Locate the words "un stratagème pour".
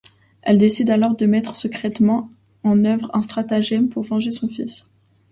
3.13-4.01